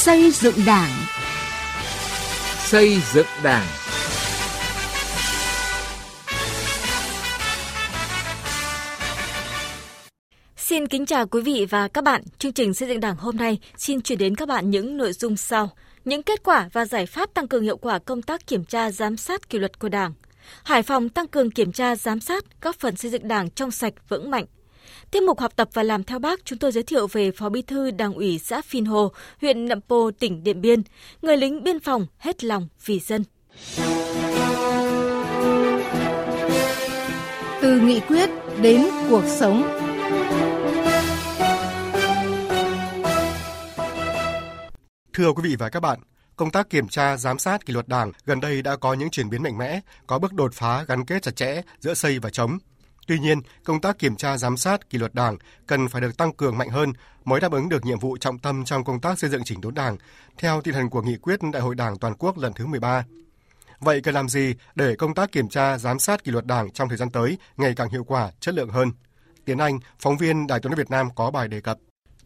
[0.00, 0.90] Xây dựng Đảng.
[2.58, 3.66] Xây dựng Đảng.
[10.56, 12.22] Xin kính chào quý vị và các bạn.
[12.38, 15.36] Chương trình xây dựng Đảng hôm nay xin chuyển đến các bạn những nội dung
[15.36, 15.70] sau.
[16.04, 19.16] Những kết quả và giải pháp tăng cường hiệu quả công tác kiểm tra giám
[19.16, 20.12] sát kỷ luật của Đảng.
[20.64, 23.94] Hải Phòng tăng cường kiểm tra giám sát, góp phần xây dựng Đảng trong sạch
[24.08, 24.44] vững mạnh.
[25.10, 27.62] Tiết mục học tập và làm theo bác, chúng tôi giới thiệu về Phó Bí
[27.62, 30.82] thư Đảng ủy xã Phin Hồ, huyện Nậm Pồ, tỉnh Điện Biên,
[31.22, 33.24] người lính biên phòng hết lòng vì dân.
[37.62, 38.30] Từ nghị quyết
[38.62, 39.76] đến cuộc sống.
[45.12, 45.98] Thưa quý vị và các bạn,
[46.36, 49.30] công tác kiểm tra, giám sát kỷ luật Đảng gần đây đã có những chuyển
[49.30, 52.58] biến mạnh mẽ, có bước đột phá gắn kết chặt chẽ giữa xây và chống.
[53.06, 55.36] Tuy nhiên, công tác kiểm tra giám sát kỷ luật Đảng
[55.66, 56.92] cần phải được tăng cường mạnh hơn
[57.24, 59.74] mới đáp ứng được nhiệm vụ trọng tâm trong công tác xây dựng chỉnh đốn
[59.74, 59.96] Đảng
[60.38, 63.04] theo tinh thần của nghị quyết Đại hội Đảng toàn quốc lần thứ 13.
[63.80, 66.88] Vậy cần làm gì để công tác kiểm tra giám sát kỷ luật Đảng trong
[66.88, 68.92] thời gian tới ngày càng hiệu quả, chất lượng hơn?
[69.44, 71.78] Tiến Anh, phóng viên Đài Tiếng nói Việt Nam có bài đề cập.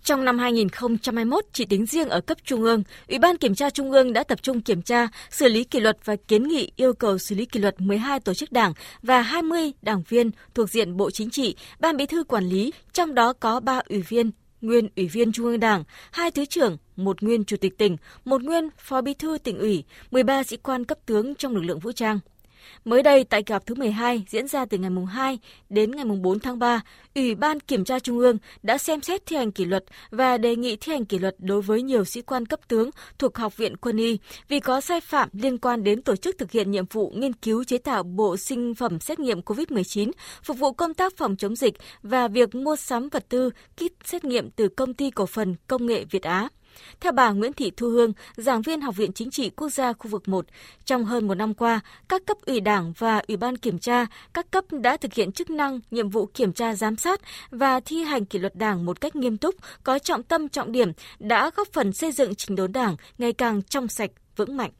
[0.04, 3.92] Trong năm 2021, chỉ tính riêng ở cấp trung ương, Ủy ban Kiểm tra Trung
[3.92, 7.18] ương đã tập trung kiểm tra, xử lý kỷ luật và kiến nghị yêu cầu
[7.18, 11.10] xử lý kỷ luật 12 tổ chức đảng và 20 đảng viên thuộc diện Bộ
[11.10, 15.08] Chính trị, Ban Bí thư quản lý, trong đó có 3 ủy viên, nguyên ủy
[15.08, 19.00] viên Trung ương Đảng, hai thứ trưởng, một nguyên chủ tịch tỉnh, một nguyên phó
[19.00, 22.18] bí thư tỉnh ủy, 13 sĩ quan cấp tướng trong lực lượng vũ trang.
[22.84, 26.40] Mới đây, tại kỳ họp thứ 12 diễn ra từ ngày 2 đến ngày 4
[26.40, 26.82] tháng 3,
[27.14, 30.56] Ủy ban Kiểm tra Trung ương đã xem xét thi hành kỷ luật và đề
[30.56, 33.76] nghị thi hành kỷ luật đối với nhiều sĩ quan cấp tướng thuộc Học viện
[33.76, 37.12] Quân y vì có sai phạm liên quan đến tổ chức thực hiện nhiệm vụ
[37.16, 40.10] nghiên cứu chế tạo bộ sinh phẩm xét nghiệm COVID-19,
[40.42, 44.24] phục vụ công tác phòng chống dịch và việc mua sắm vật tư, kit xét
[44.24, 46.48] nghiệm từ công ty cổ phần công nghệ Việt Á.
[47.00, 50.10] Theo bà Nguyễn Thị Thu Hương, giảng viên Học viện Chính trị Quốc gia khu
[50.10, 50.46] vực 1,
[50.84, 54.50] trong hơn một năm qua, các cấp ủy đảng và ủy ban kiểm tra, các
[54.50, 57.20] cấp đã thực hiện chức năng, nhiệm vụ kiểm tra giám sát
[57.50, 60.92] và thi hành kỷ luật đảng một cách nghiêm túc, có trọng tâm trọng điểm,
[61.18, 64.70] đã góp phần xây dựng trình đốn đảng ngày càng trong sạch, vững mạnh.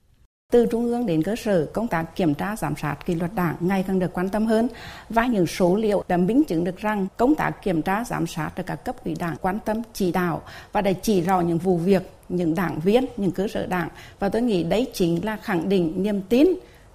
[0.55, 3.57] Từ trung ương đến cơ sở, công tác kiểm tra giám sát kỷ luật đảng
[3.61, 4.69] ngày càng được quan tâm hơn
[5.09, 8.51] và những số liệu đã minh chứng được rằng công tác kiểm tra giám sát
[8.57, 10.43] được các cấp ủy đảng quan tâm chỉ đạo
[10.73, 13.89] và để chỉ rõ những vụ việc, những đảng viên, những cơ sở đảng
[14.19, 16.49] và tôi nghĩ đấy chính là khẳng định niềm tin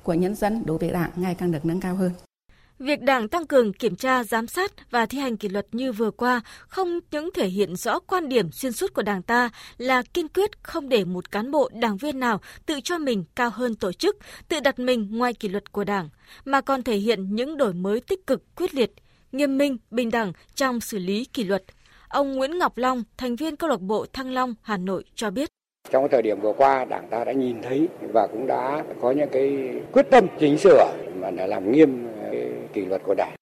[0.04, 2.12] của nhân dân đối với đảng ngày càng được nâng cao hơn.
[2.80, 6.12] Việc Đảng tăng cường kiểm tra, giám sát và thi hành kỷ luật như vừa
[6.12, 10.28] qua không những thể hiện rõ quan điểm xuyên suốt của Đảng ta là kiên
[10.28, 13.92] quyết không để một cán bộ đảng viên nào tự cho mình cao hơn tổ
[13.92, 16.10] chức, tự đặt mình ngoài kỷ luật của Đảng,
[16.46, 18.92] mà còn thể hiện những đổi mới tích cực, quyết liệt,
[19.32, 21.64] nghiêm minh, bình đẳng trong xử lý kỷ luật.
[22.08, 25.50] Ông Nguyễn Ngọc Long, thành viên câu lạc bộ Thăng Long, Hà Nội cho biết.
[25.92, 29.30] Trong thời điểm vừa qua, Đảng ta đã nhìn thấy và cũng đã có những
[29.32, 32.08] cái quyết tâm chỉnh sửa và đã làm nghiêm
[32.74, 33.36] kỷ luật của Đảng.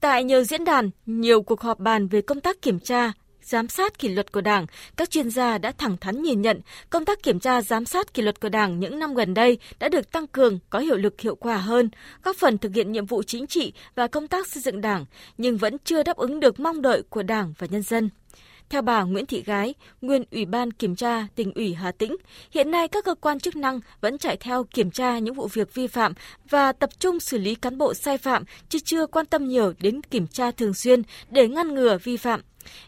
[0.00, 3.12] Tại nhiều diễn đàn, nhiều cuộc họp bàn về công tác kiểm tra,
[3.42, 4.66] giám sát kỷ luật của Đảng,
[4.96, 6.60] các chuyên gia đã thẳng thắn nhìn nhận
[6.90, 9.88] công tác kiểm tra giám sát kỷ luật của Đảng những năm gần đây đã
[9.88, 11.90] được tăng cường, có hiệu lực hiệu quả hơn,
[12.22, 15.04] góp phần thực hiện nhiệm vụ chính trị và công tác xây dựng Đảng,
[15.38, 18.10] nhưng vẫn chưa đáp ứng được mong đợi của Đảng và nhân dân.
[18.70, 22.16] Theo bà Nguyễn Thị Gái, nguyên Ủy ban Kiểm tra tỉnh ủy Hà Tĩnh,
[22.50, 25.74] hiện nay các cơ quan chức năng vẫn chạy theo kiểm tra những vụ việc
[25.74, 26.12] vi phạm
[26.50, 30.02] và tập trung xử lý cán bộ sai phạm chứ chưa quan tâm nhiều đến
[30.02, 32.40] kiểm tra thường xuyên để ngăn ngừa vi phạm.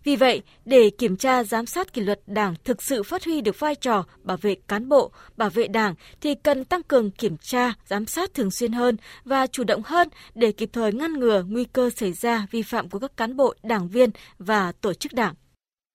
[0.04, 3.60] Vì vậy, để kiểm tra giám sát kỷ luật Đảng thực sự phát huy được
[3.60, 7.74] vai trò bảo vệ cán bộ, bảo vệ Đảng thì cần tăng cường kiểm tra,
[7.86, 11.64] giám sát thường xuyên hơn và chủ động hơn để kịp thời ngăn ngừa nguy
[11.64, 15.34] cơ xảy ra vi phạm của các cán bộ, đảng viên và tổ chức Đảng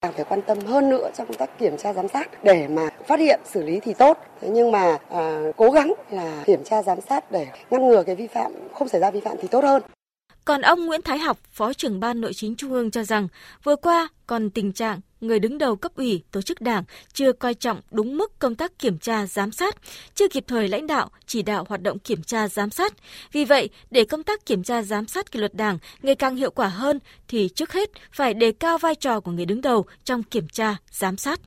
[0.01, 2.89] càng phải quan tâm hơn nữa trong công tác kiểm tra giám sát để mà
[3.07, 4.17] phát hiện xử lý thì tốt.
[4.41, 8.15] Thế nhưng mà à, cố gắng là kiểm tra giám sát để ngăn ngừa cái
[8.15, 9.81] vi phạm không xảy ra vi phạm thì tốt hơn.
[10.45, 13.27] Còn ông Nguyễn Thái Học, Phó trưởng Ban Nội chính Trung ương cho rằng,
[13.63, 17.53] vừa qua còn tình trạng người đứng đầu cấp ủy, tổ chức đảng chưa coi
[17.53, 19.75] trọng đúng mức công tác kiểm tra giám sát,
[20.15, 22.93] chưa kịp thời lãnh đạo, chỉ đạo hoạt động kiểm tra giám sát.
[23.31, 26.51] Vì vậy, để công tác kiểm tra giám sát kỷ luật đảng ngày càng hiệu
[26.51, 30.23] quả hơn thì trước hết phải đề cao vai trò của người đứng đầu trong
[30.23, 31.39] kiểm tra giám sát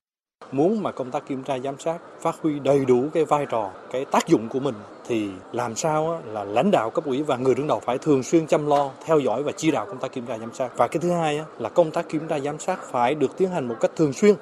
[0.52, 3.70] muốn mà công tác kiểm tra giám sát, phát huy đầy đủ cái vai trò,
[3.92, 4.74] cái tác dụng của mình
[5.06, 8.46] thì làm sao là lãnh đạo cấp ủy và người đứng đầu phải thường xuyên
[8.46, 10.76] chăm lo, theo dõi và chỉ đạo công tác kiểm tra giám sát.
[10.76, 13.68] Và cái thứ hai là công tác kiểm tra giám sát phải được tiến hành
[13.68, 14.34] một cách thường xuyên.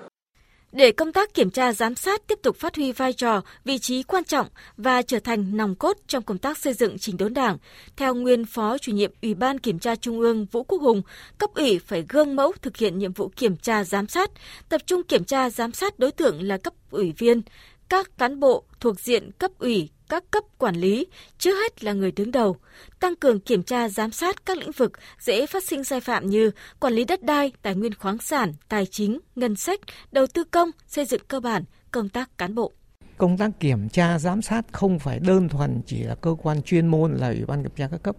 [0.72, 4.02] Để công tác kiểm tra giám sát tiếp tục phát huy vai trò, vị trí
[4.02, 4.46] quan trọng
[4.76, 7.58] và trở thành nòng cốt trong công tác xây dựng chỉnh đốn Đảng,
[7.96, 11.02] theo nguyên Phó chủ nhiệm Ủy ban Kiểm tra Trung ương Vũ Quốc Hùng,
[11.38, 14.30] cấp ủy phải gương mẫu thực hiện nhiệm vụ kiểm tra giám sát,
[14.68, 17.42] tập trung kiểm tra giám sát đối tượng là cấp ủy viên,
[17.88, 21.06] các cán bộ thuộc diện cấp ủy, các cấp quản lý,
[21.38, 22.56] trước hết là người đứng đầu,
[23.00, 26.50] tăng cường kiểm tra giám sát các lĩnh vực dễ phát sinh sai phạm như
[26.80, 29.80] quản lý đất đai, tài nguyên khoáng sản, tài chính, ngân sách,
[30.12, 32.72] đầu tư công, xây dựng cơ bản, công tác cán bộ.
[33.18, 36.86] Công tác kiểm tra giám sát không phải đơn thuần chỉ là cơ quan chuyên
[36.86, 38.16] môn là ủy ban kiểm tra các cấp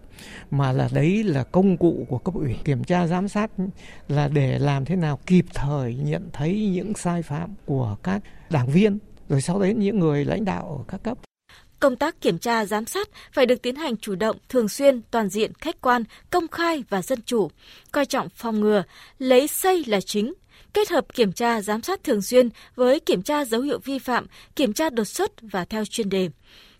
[0.50, 2.54] mà là đấy là công cụ của cấp ủy.
[2.64, 3.50] Kiểm tra giám sát
[4.08, 8.66] là để làm thế nào kịp thời nhận thấy những sai phạm của các đảng
[8.66, 8.98] viên
[9.28, 11.18] rồi sau đấy những người lãnh đạo ở các cấp
[11.84, 15.28] công tác kiểm tra giám sát phải được tiến hành chủ động, thường xuyên, toàn
[15.28, 17.50] diện, khách quan, công khai và dân chủ,
[17.92, 18.82] coi trọng phòng ngừa,
[19.18, 20.34] lấy xây là chính,
[20.72, 24.26] kết hợp kiểm tra giám sát thường xuyên với kiểm tra dấu hiệu vi phạm,
[24.56, 26.28] kiểm tra đột xuất và theo chuyên đề.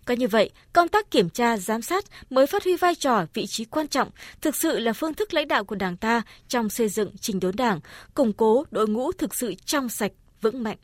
[0.05, 3.47] Có như vậy, công tác kiểm tra, giám sát mới phát huy vai trò, vị
[3.47, 4.09] trí quan trọng,
[4.41, 7.55] thực sự là phương thức lãnh đạo của Đảng ta trong xây dựng trình đốn
[7.55, 7.79] Đảng,
[8.13, 10.11] củng cố đội ngũ thực sự trong sạch,
[10.41, 10.77] vững mạnh.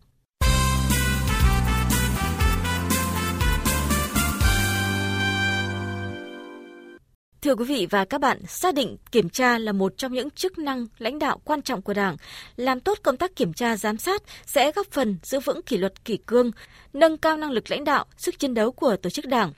[7.45, 10.57] Thưa quý vị và các bạn, xác định kiểm tra là một trong những chức
[10.57, 12.17] năng lãnh đạo quan trọng của Đảng.
[12.55, 16.05] Làm tốt công tác kiểm tra giám sát sẽ góp phần giữ vững kỷ luật
[16.05, 16.51] kỷ cương,
[16.93, 19.53] nâng cao năng lực lãnh đạo, sức chiến đấu của tổ chức Đảng.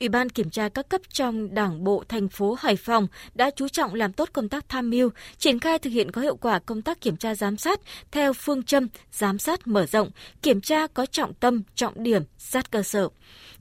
[0.00, 3.68] Ủy ban kiểm tra các cấp trong Đảng bộ thành phố Hải Phòng đã chú
[3.68, 6.82] trọng làm tốt công tác tham mưu, triển khai thực hiện có hiệu quả công
[6.82, 7.80] tác kiểm tra giám sát
[8.10, 10.10] theo phương châm giám sát mở rộng,
[10.42, 13.08] kiểm tra có trọng tâm, trọng điểm, sát cơ sở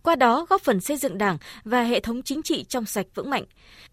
[0.04, 3.30] qua đó góp phần xây dựng Đảng và hệ thống chính trị trong sạch vững
[3.30, 3.44] mạnh.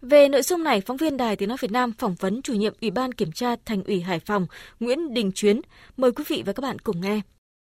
[0.01, 2.73] Về nội dung này, phóng viên Đài Tiếng Nói Việt Nam phỏng vấn chủ nhiệm
[2.81, 4.47] Ủy ban Kiểm tra Thành ủy Hải Phòng
[4.79, 5.61] Nguyễn Đình Chuyến.
[5.97, 7.21] Mời quý vị và các bạn cùng nghe.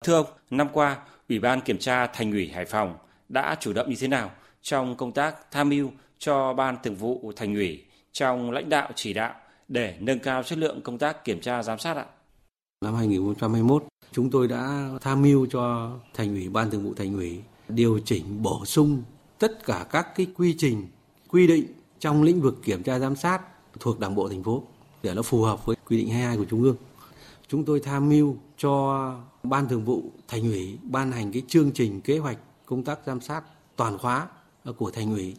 [0.05, 0.97] Thưa ông, năm qua,
[1.29, 2.97] Ủy ban Kiểm tra Thành ủy Hải Phòng
[3.29, 4.31] đã chủ động như thế nào
[4.61, 9.13] trong công tác tham mưu cho Ban Thường vụ Thành ủy trong lãnh đạo chỉ
[9.13, 9.33] đạo
[9.67, 12.05] để nâng cao chất lượng công tác kiểm tra giám sát ạ?
[12.85, 17.41] Năm 2021, chúng tôi đã tham mưu cho Thành ủy Ban Thường vụ Thành ủy
[17.69, 19.03] điều chỉnh bổ sung
[19.39, 20.87] tất cả các cái quy trình
[21.27, 21.65] quy định
[21.99, 23.41] trong lĩnh vực kiểm tra giám sát
[23.79, 24.63] thuộc Đảng bộ thành phố
[25.03, 26.75] để nó phù hợp với quy định 22 của Trung ương.
[27.47, 32.01] Chúng tôi tham mưu cho Ban Thường vụ Thành ủy ban hành cái chương trình
[32.01, 32.37] kế hoạch
[32.69, 33.44] công tác giám sát
[33.75, 34.27] toàn khóa
[34.63, 35.36] ờ, của Thành ủy.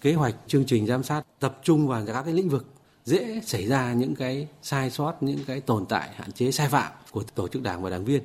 [0.00, 2.66] Kế hoạch chương trình giám sát tập trung vào các cái lĩnh vực
[3.04, 6.92] dễ xảy ra những cái sai sót, những cái tồn tại, hạn chế sai phạm
[7.10, 8.22] của tổ chức đảng và đảng viên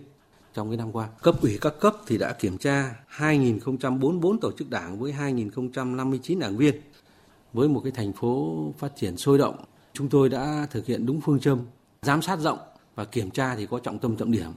[0.54, 1.08] trong cái năm qua.
[1.22, 6.58] Cấp ủy các cấp thì đã kiểm tra 2.044 tổ chức đảng với 2.059 đảng
[6.58, 6.82] viên.
[7.54, 9.56] Với một cái thành phố phát triển sôi động,
[9.94, 11.60] chúng tôi đã thực hiện đúng phương châm
[12.02, 12.60] giám sát rộng
[12.96, 14.52] và kiểm tra thì có trọng tâm trọng điểm.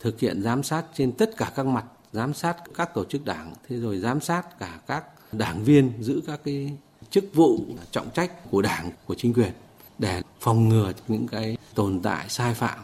[0.00, 3.54] Thực hiện giám sát trên tất cả các mặt, giám sát các tổ chức đảng,
[3.68, 6.72] thế rồi giám sát cả các đảng viên giữ các cái
[7.10, 9.52] chức vụ trọng trách của đảng, của chính quyền
[9.98, 12.78] để phòng ngừa những cái tồn tại sai phạm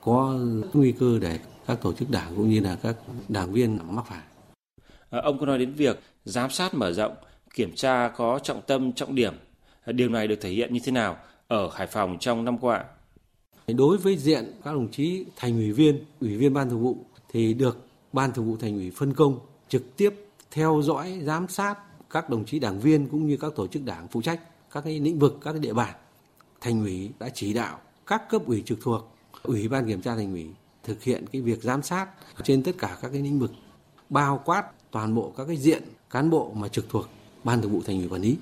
[0.00, 0.38] có
[0.72, 2.96] nguy cơ để các tổ chức đảng cũng như là các
[3.28, 4.22] đảng viên mắc phải.
[5.10, 7.14] À, ông có nói đến việc giám sát mở rộng,
[7.54, 9.34] kiểm tra có trọng tâm, trọng điểm.
[9.84, 11.16] À, điều này được thể hiện như thế nào
[11.48, 12.84] ở Hải Phòng trong năm qua?
[13.66, 16.96] Đối với diện các đồng chí thành ủy viên, ủy viên ban thường vụ
[17.32, 19.38] thì được ban thường vụ thành ủy phân công
[19.68, 20.14] trực tiếp
[20.50, 21.78] theo dõi, giám sát
[22.10, 24.40] các đồng chí đảng viên cũng như các tổ chức đảng phụ trách
[24.72, 25.94] các cái lĩnh vực, các cái địa bàn.
[26.60, 30.32] Thành ủy đã chỉ đạo các cấp ủy trực thuộc, ủy ban kiểm tra thành
[30.32, 30.46] ủy
[30.84, 32.06] thực hiện cái việc giám sát
[32.42, 33.52] trên tất cả các cái lĩnh vực
[34.10, 37.08] bao quát toàn bộ các cái diện cán bộ mà trực thuộc
[37.44, 38.36] ban thường vụ thành ủy quản lý.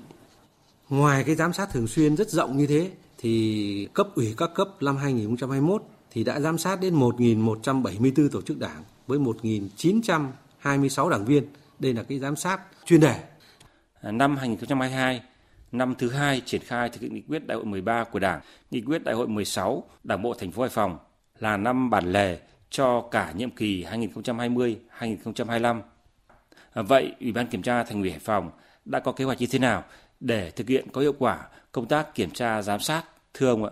[0.89, 4.69] Ngoài cái giám sát thường xuyên rất rộng như thế thì cấp ủy các cấp
[4.81, 5.83] năm 2021
[6.17, 11.43] thì đã giám sát đến 1.174 tổ chức đảng với 1.926 đảng viên.
[11.79, 13.23] Đây là cái giám sát chuyên đề.
[14.03, 15.21] Năm 2022,
[15.71, 18.81] năm thứ hai triển khai thực hiện nghị quyết đại hội 13 của Đảng, nghị
[18.81, 20.97] quyết đại hội 16 Đảng bộ thành phố Hải Phòng
[21.39, 25.81] là năm bản lề cho cả nhiệm kỳ 2020-2025.
[26.73, 28.51] Vậy, Ủy ban Kiểm tra Thành ủy Hải Phòng
[28.85, 29.83] đã có kế hoạch như thế nào
[30.19, 33.71] để thực hiện có hiệu quả công tác kiểm tra giám sát, thưa ông ạ?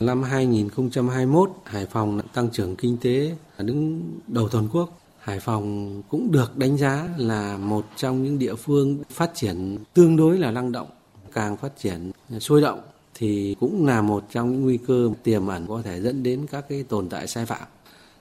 [0.00, 4.98] Năm 2021, Hải Phòng tăng trưởng kinh tế đứng đầu toàn quốc.
[5.18, 10.16] Hải Phòng cũng được đánh giá là một trong những địa phương phát triển tương
[10.16, 10.88] đối là năng động,
[11.32, 12.80] càng phát triển sôi động
[13.14, 16.64] thì cũng là một trong những nguy cơ tiềm ẩn có thể dẫn đến các
[16.68, 17.68] cái tồn tại sai phạm.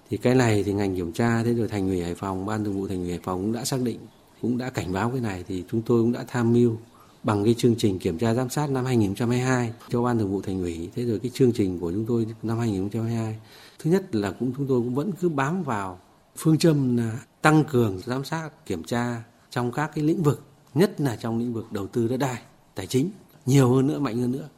[0.09, 2.73] Thì cái này thì ngành kiểm tra thế rồi thành ủy Hải Phòng, ban thường
[2.73, 3.99] vụ thành ủy Hải Phòng cũng đã xác định,
[4.41, 6.77] cũng đã cảnh báo cái này thì chúng tôi cũng đã tham mưu
[7.23, 10.61] bằng cái chương trình kiểm tra giám sát năm 2022 cho ban thường vụ thành
[10.61, 10.89] ủy.
[10.95, 13.39] Thế rồi cái chương trình của chúng tôi năm 2022
[13.79, 15.99] thứ nhất là cũng chúng tôi cũng vẫn cứ bám vào
[16.37, 20.41] phương châm là tăng cường giám sát, kiểm tra trong các cái lĩnh vực,
[20.73, 22.41] nhất là trong lĩnh vực đầu tư đất đai,
[22.75, 23.09] tài chính,
[23.45, 24.49] nhiều hơn nữa, mạnh hơn nữa.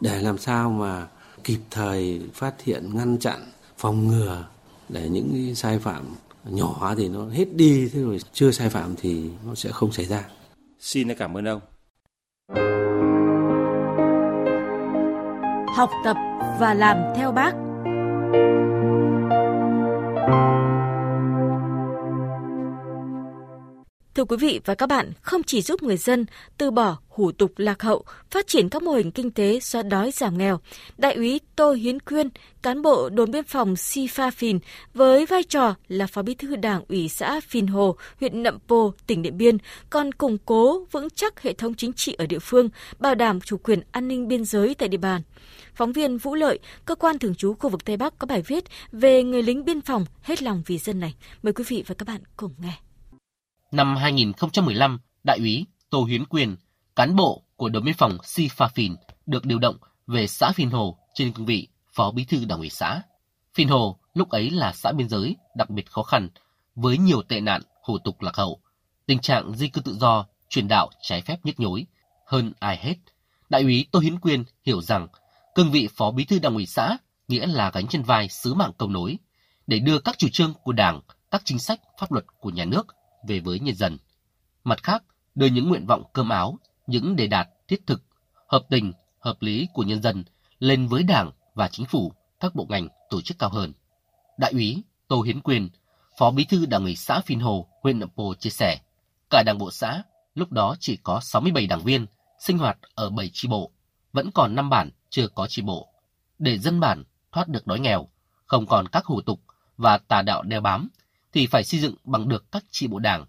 [0.00, 1.08] Để làm sao mà
[1.44, 3.40] kịp thời phát hiện, ngăn chặn,
[3.78, 4.46] phòng ngừa
[4.88, 6.04] để những cái sai phạm
[6.44, 10.06] nhỏ thì nó hết đi, thế rồi chưa sai phạm thì nó sẽ không xảy
[10.06, 10.28] ra.
[10.80, 11.60] Xin cảm ơn ông.
[15.76, 16.16] Học tập
[16.60, 17.54] và làm theo bác
[24.14, 26.26] Thưa quý vị và các bạn, không chỉ giúp người dân
[26.58, 30.10] từ bỏ hủ tục lạc hậu, phát triển các mô hình kinh tế xóa đói
[30.10, 30.60] giảm nghèo,
[30.98, 32.28] Đại úy Tô Hiến Quyên,
[32.62, 34.58] cán bộ đồn biên phòng Si Pha Phìn
[34.94, 38.92] với vai trò là Phó Bí thư Đảng ủy xã Phìn Hồ, huyện Nậm Pồ,
[39.06, 39.58] tỉnh Điện Biên,
[39.90, 42.68] còn củng cố vững chắc hệ thống chính trị ở địa phương,
[42.98, 45.22] bảo đảm chủ quyền an ninh biên giới tại địa bàn.
[45.76, 48.64] Phóng viên Vũ Lợi, cơ quan thường trú khu vực Tây Bắc có bài viết
[48.92, 51.14] về người lính biên phòng hết lòng vì dân này.
[51.42, 52.72] Mời quý vị và các bạn cùng nghe.
[53.72, 56.56] Năm 2015, Đại úy Tô Hiến Quyền,
[56.96, 58.94] cán bộ của đồn biên phòng Si Pha Phìn
[59.26, 62.70] được điều động về xã Phìn Hồ trên cương vị Phó Bí thư Đảng ủy
[62.70, 63.02] xã.
[63.54, 66.28] Phìn Hồ lúc ấy là xã biên giới đặc biệt khó khăn
[66.74, 68.60] với nhiều tệ nạn, hủ tục lạc hậu,
[69.06, 71.86] tình trạng di cư tự do, truyền đạo trái phép nhức nhối.
[72.26, 72.94] Hơn ai hết,
[73.48, 75.08] Đại úy Tô Hiến Quyền hiểu rằng
[75.56, 76.96] cương vị Phó Bí thư Đảng ủy xã
[77.28, 79.18] nghĩa là gánh trên vai sứ mạng cầu nối
[79.66, 82.86] để đưa các chủ trương của Đảng, các chính sách pháp luật của nhà nước
[83.28, 83.98] về với nhân dân.
[84.64, 85.02] Mặt khác,
[85.34, 88.02] đưa những nguyện vọng cơm áo, những đề đạt thiết thực,
[88.46, 90.24] hợp tình, hợp lý của nhân dân
[90.58, 93.72] lên với Đảng và Chính phủ, các bộ ngành, tổ chức cao hơn.
[94.38, 95.68] Đại úy Tô Hiến Quyền,
[96.18, 98.80] Phó Bí thư Đảng ủy xã Phìn Hồ, huyện Nậm Pồ chia sẻ,
[99.30, 100.02] cả đảng bộ xã
[100.34, 102.06] lúc đó chỉ có 67 đảng viên,
[102.40, 103.70] sinh hoạt ở 7 chi bộ,
[104.12, 105.88] vẫn còn 5 bản chưa có chi bộ.
[106.38, 108.08] Để dân bản thoát được đói nghèo,
[108.46, 109.40] không còn các hủ tục
[109.76, 110.88] và tà đạo đeo bám,
[111.32, 113.24] thì phải xây dựng bằng được các chi bộ đảng.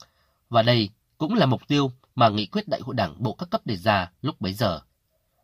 [0.50, 3.62] Và đây cũng là mục tiêu mà nghị quyết đại hội đảng bộ các cấp
[3.66, 4.82] đề ra lúc bấy giờ.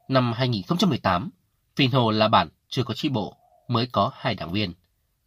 [0.08, 1.30] Năm 2018,
[1.76, 3.36] Phìn Hồ là bản chưa có chi bộ,
[3.68, 4.74] mới có hai đảng viên.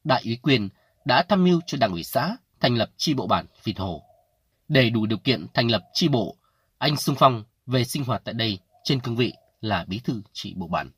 [0.05, 0.69] Đại úy Quyền
[1.05, 4.03] đã tham mưu cho đảng ủy xã thành lập chi bộ bản Phìn Hồ.
[4.69, 6.37] Để đủ điều kiện thành lập chi bộ,
[6.79, 10.55] anh xung phong về sinh hoạt tại đây trên cương vị là bí thư chi
[10.57, 10.91] bộ bản.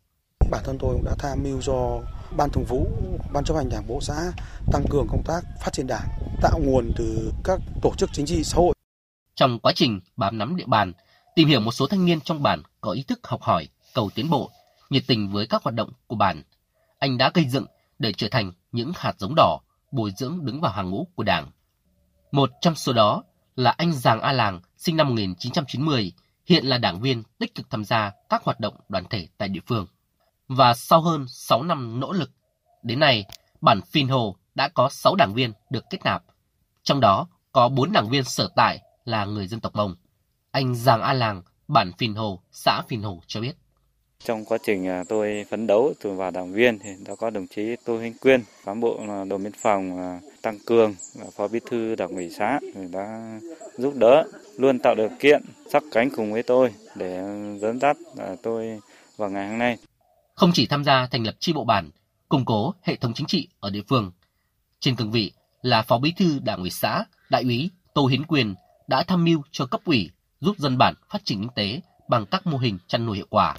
[0.50, 2.00] Bản thân tôi cũng đã tham mưu cho
[2.36, 2.86] ban thường vụ,
[3.32, 4.32] ban chấp hành đảng bộ xã
[4.72, 6.08] tăng cường công tác phát triển đảng,
[6.42, 8.74] tạo nguồn từ các tổ chức chính trị xã hội.
[9.34, 10.92] Trong quá trình bám nắm địa bàn,
[11.34, 14.30] tìm hiểu một số thanh niên trong bản có ý thức học hỏi, cầu tiến
[14.30, 14.50] bộ,
[14.90, 16.42] nhiệt tình với các hoạt động của bản.
[16.98, 17.66] Anh đã gây dựng
[17.98, 19.58] để trở thành những hạt giống đỏ,
[19.90, 21.50] bồi dưỡng đứng vào hàng ngũ của đảng.
[22.32, 23.22] Một trong số đó
[23.56, 26.12] là anh Giàng A Làng, sinh năm 1990,
[26.46, 29.60] hiện là đảng viên tích cực tham gia các hoạt động đoàn thể tại địa
[29.66, 29.86] phương.
[30.48, 32.30] Và sau hơn 6 năm nỗ lực,
[32.82, 33.24] đến nay,
[33.60, 36.22] bản Phìn Hồ đã có 6 đảng viên được kết nạp.
[36.82, 39.96] Trong đó có 4 đảng viên sở tại là người dân tộc Mông.
[40.50, 43.52] Anh Giàng A Làng, bản Phìn Hồ, xã Phìn Hồ cho biết.
[44.24, 47.46] Trong quá trình à, tôi phấn đấu từ vào đảng viên thì đã có đồng
[47.46, 50.94] chí Tô Hinh Quyên, cán bộ à, đồn biên phòng à, tăng cường
[51.36, 52.60] phó bí thư đảng ủy xã
[52.92, 53.38] đã
[53.78, 54.24] giúp đỡ,
[54.56, 57.22] luôn tạo điều kiện sắc cánh cùng với tôi để
[57.60, 57.96] dẫn dắt
[58.42, 58.80] tôi
[59.16, 59.76] vào ngày hôm nay.
[60.38, 61.90] Không chỉ tham gia thành lập chi bộ bản,
[62.28, 64.12] củng cố hệ thống chính trị ở địa phương.
[64.80, 68.54] Trên cương vị là phó bí thư đảng ủy xã, đại úy Tô Hiến Quyền
[68.88, 72.46] đã tham mưu cho cấp ủy giúp dân bản phát triển kinh tế bằng các
[72.46, 73.54] mô hình chăn nuôi hiệu quả.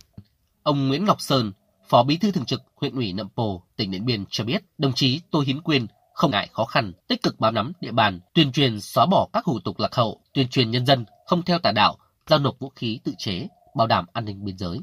[0.63, 1.51] Ông Nguyễn Ngọc Sơn,
[1.89, 4.93] Phó Bí thư Thường trực huyện ủy Nậm Pồ, tỉnh Điện Biên cho biết, đồng
[4.93, 8.51] chí Tô Hiến Quyền không ngại khó khăn, tích cực bám nắm địa bàn, tuyên
[8.51, 11.71] truyền xóa bỏ các hủ tục lạc hậu, tuyên truyền nhân dân không theo tà
[11.71, 14.79] đạo, giao nộp vũ khí tự chế, bảo đảm an ninh biên giới.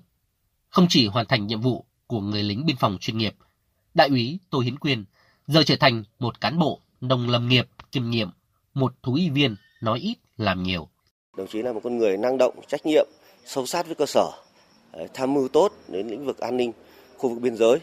[0.68, 3.34] Không chỉ hoàn thành nhiệm vụ của người lính biên phòng chuyên nghiệp,
[3.94, 5.04] đại úy Tô Hiến Quyền
[5.46, 8.30] giờ trở thành một cán bộ nông lâm nghiệp kiêm nhiệm,
[8.74, 10.88] một thú y viên nói ít làm nhiều.
[11.36, 13.06] Đồng chí là một con người năng động, trách nhiệm,
[13.44, 14.30] sâu sát với cơ sở,
[15.14, 16.72] tham mưu tốt đến lĩnh vực an ninh
[17.16, 17.78] khu vực biên giới.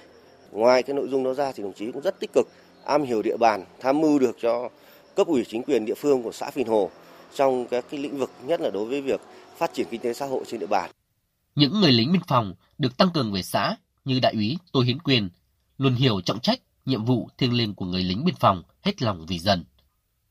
[0.51, 2.47] Ngoài cái nội dung đó ra thì đồng chí cũng rất tích cực
[2.85, 4.69] am hiểu địa bàn, tham mưu được cho
[5.15, 6.89] cấp ủy chính quyền địa phương của xã Phìn Hồ
[7.35, 9.21] trong các cái lĩnh vực nhất là đối với việc
[9.57, 10.91] phát triển kinh tế xã hội trên địa bàn.
[11.55, 13.75] Những người lính biên phòng được tăng cường về xã
[14.05, 15.29] như đại úy Tô Hiến Quyền
[15.77, 19.25] luôn hiểu trọng trách, nhiệm vụ thiêng liêng của người lính biên phòng hết lòng
[19.25, 19.65] vì dân.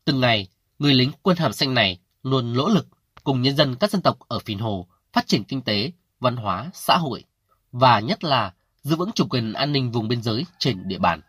[0.05, 0.49] Từng ngày,
[0.79, 2.87] người lính quân hàm xanh này luôn nỗ lực
[3.25, 6.71] cùng nhân dân các dân tộc ở Phìn Hồ phát triển kinh tế, văn hóa,
[6.75, 7.25] xã hội
[7.73, 8.53] và nhất là
[8.83, 11.21] giữ vững chủ quyền an ninh vùng biên giới trên địa bàn.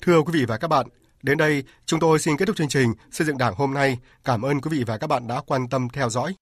[0.00, 0.86] Thưa quý vị và các bạn,
[1.22, 3.98] đến đây chúng tôi xin kết thúc chương trình Xây dựng Đảng hôm nay.
[4.24, 6.34] Cảm ơn quý vị và các bạn đã quan tâm theo dõi.